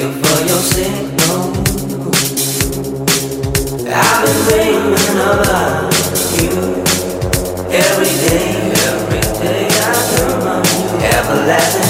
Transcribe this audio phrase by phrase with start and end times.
[0.00, 1.52] waiting for your signal.
[3.92, 5.92] I've been dreaming about
[6.40, 6.52] you
[7.70, 11.06] every day, every day I dream of you.
[11.06, 11.89] Everlasting.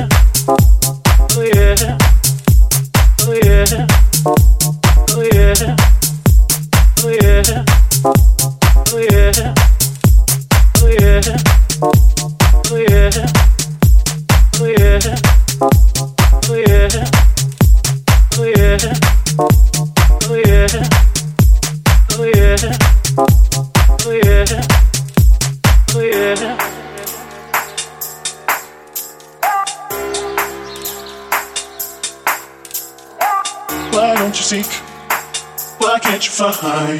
[36.61, 36.95] Why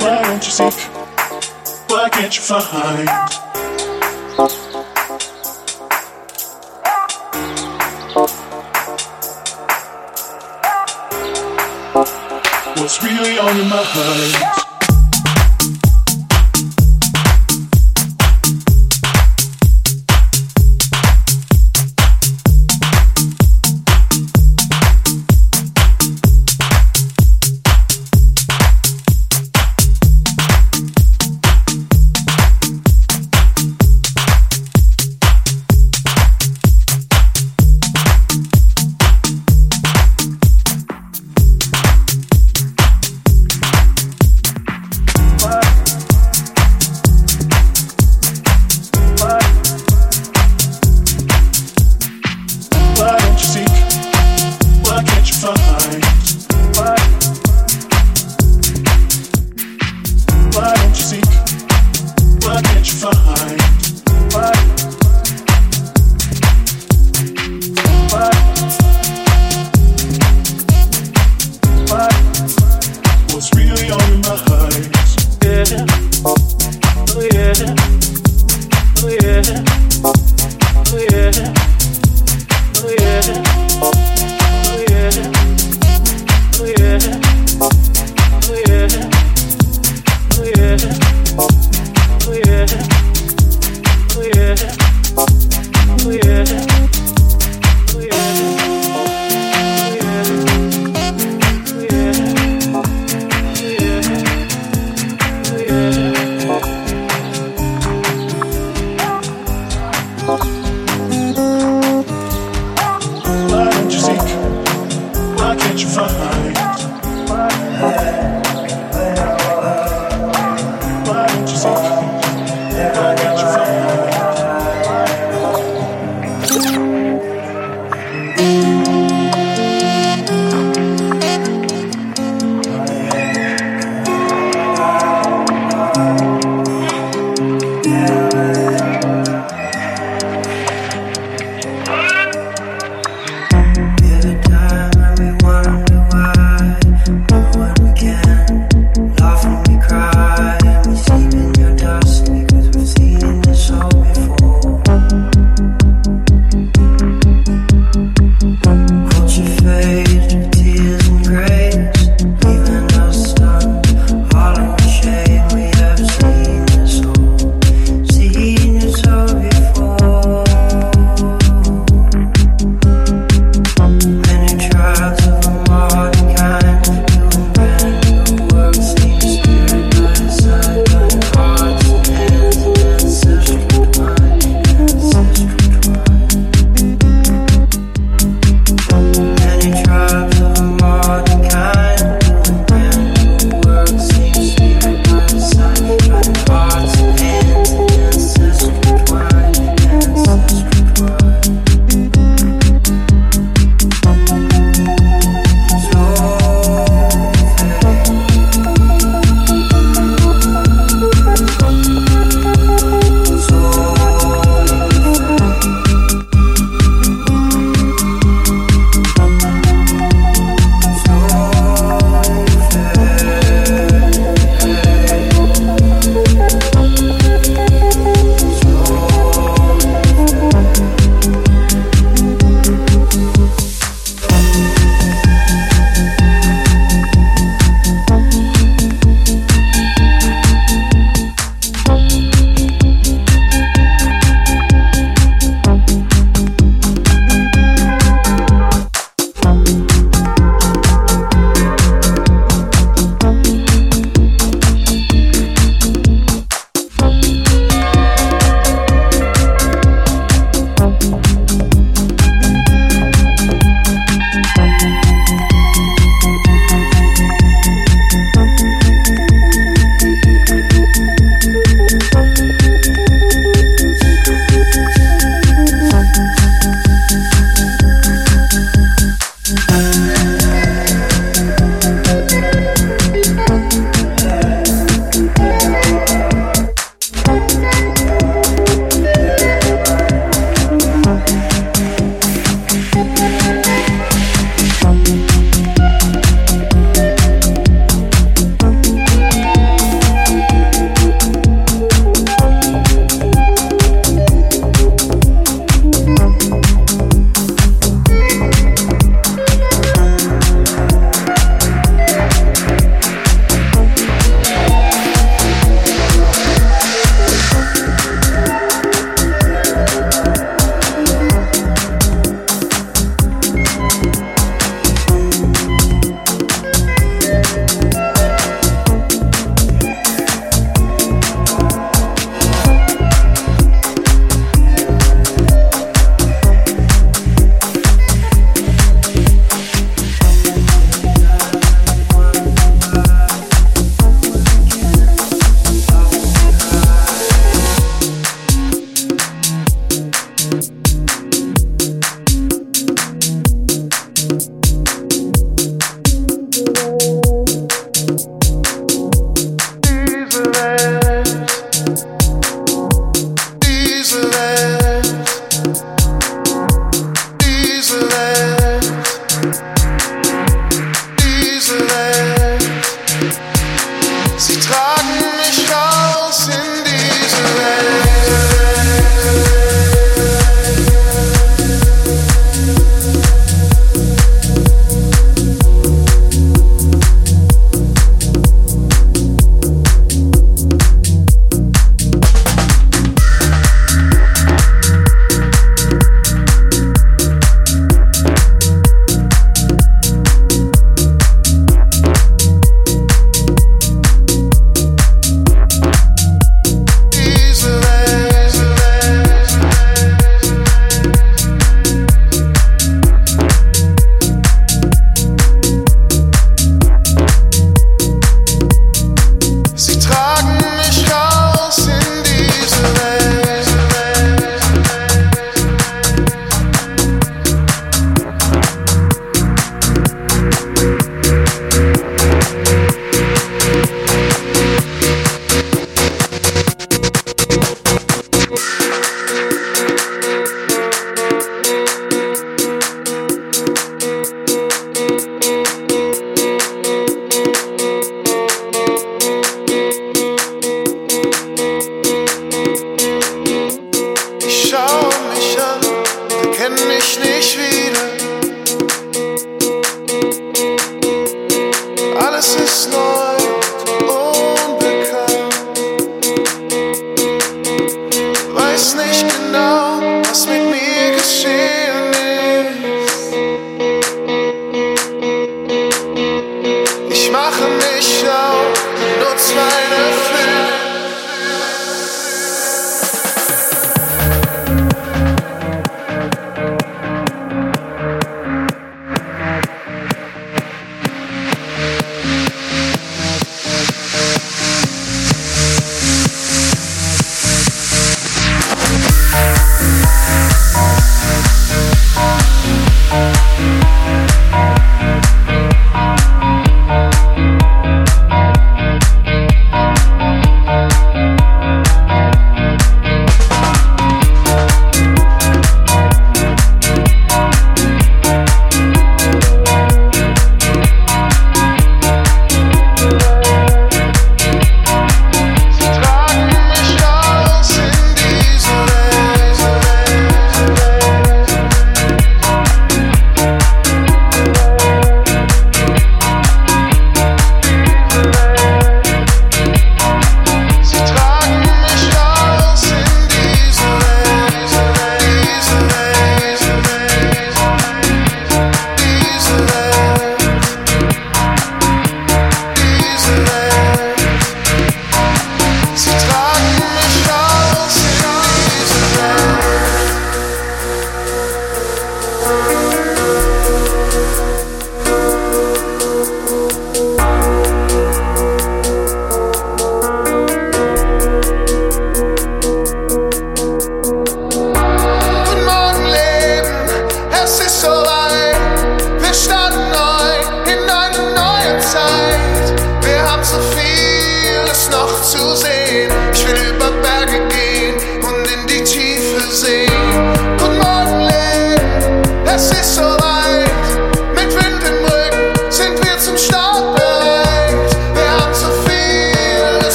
[0.00, 0.72] don't you seek?
[1.90, 3.08] Why can't you find?
[12.78, 14.61] What's really on your mind?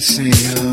[0.00, 0.67] say hello.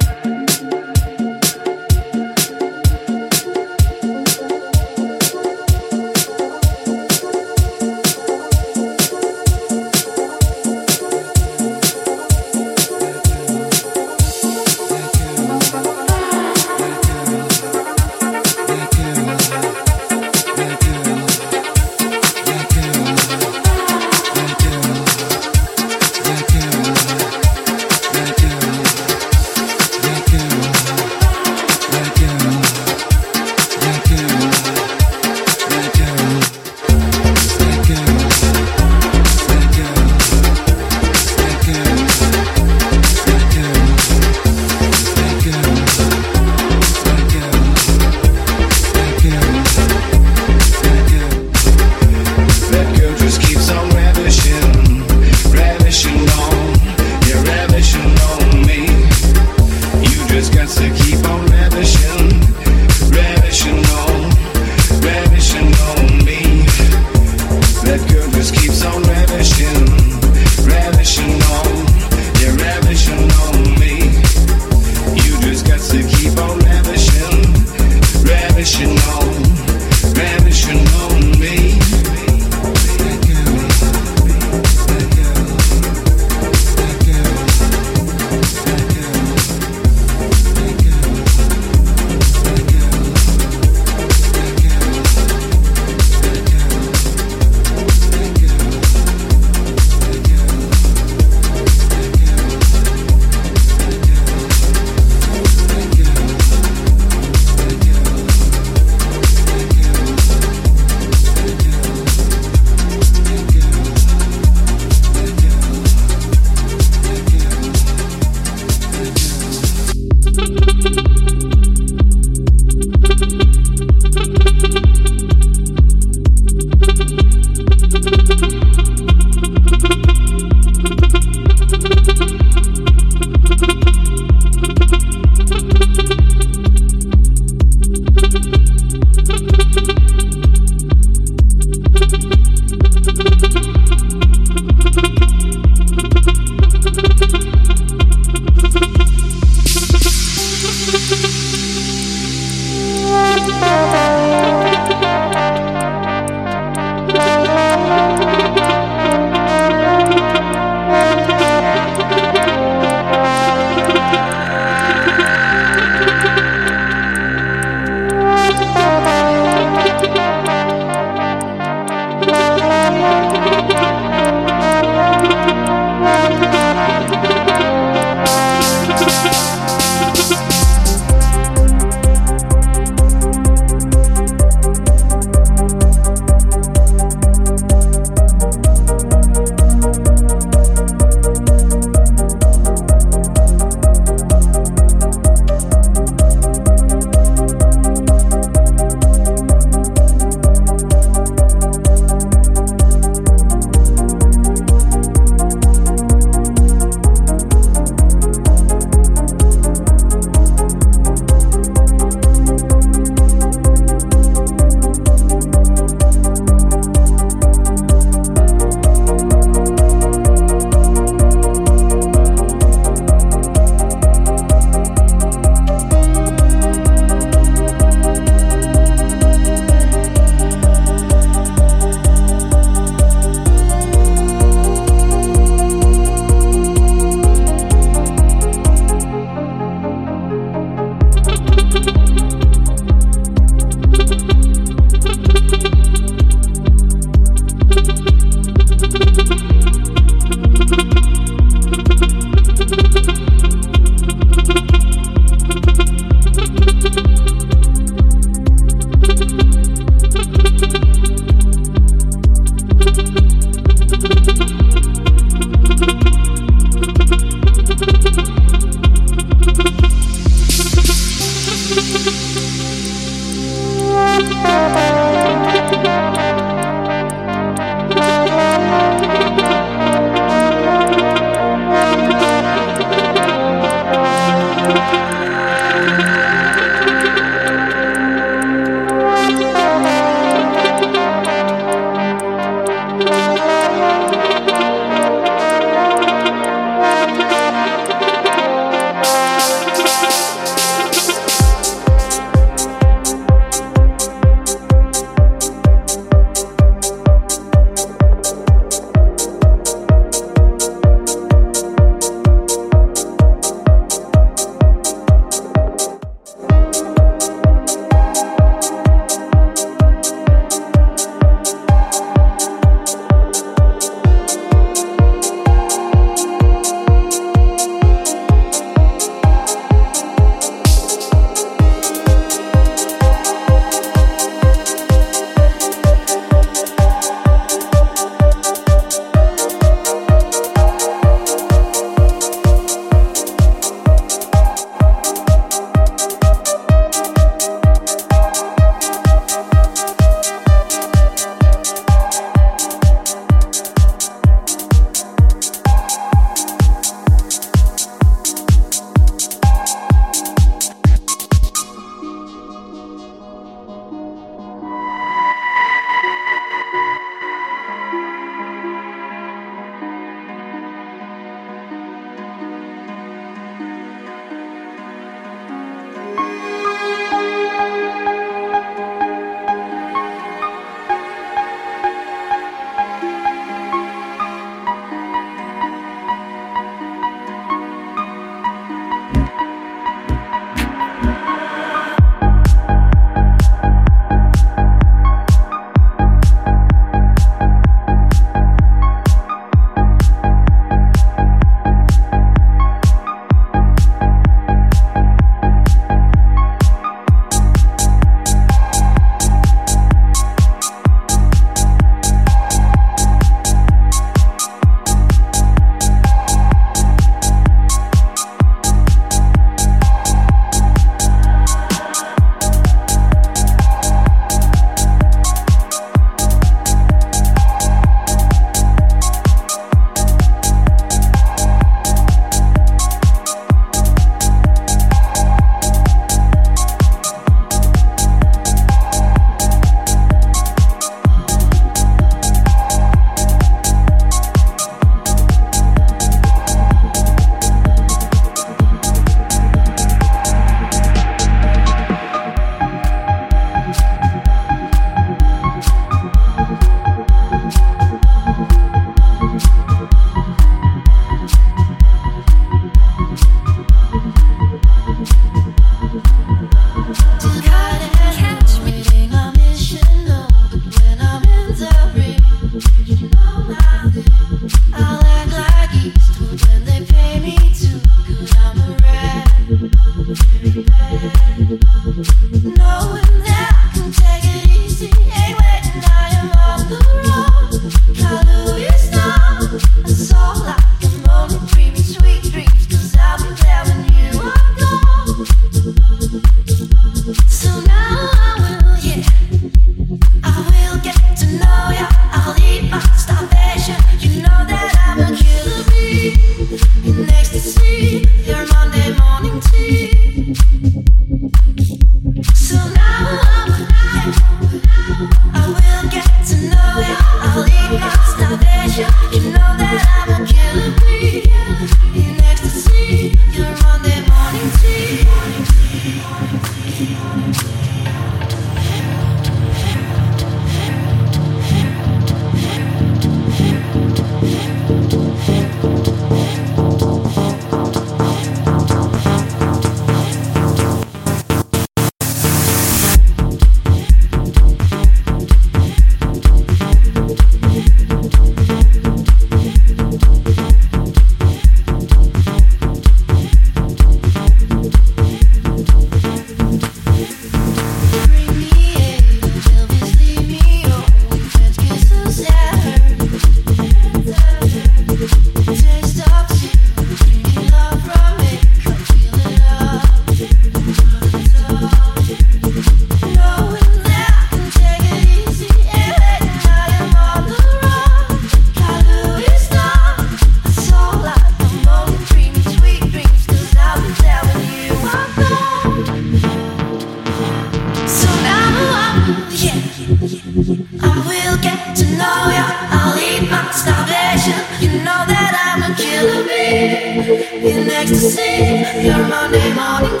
[598.74, 600.00] You know that I'm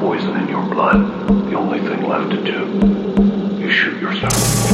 [0.00, 4.67] poison in your blood, the only thing left to do is shoot yourself.